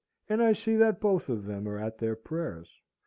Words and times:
And 0.27 0.41
I 0.41 0.53
see 0.53 0.75
that 0.77 0.99
both 0.99 1.29
of 1.29 1.45
them 1.45 1.67
are 1.69 1.77
at 1.77 1.99
their 1.99 2.15
prayers. 2.15 2.81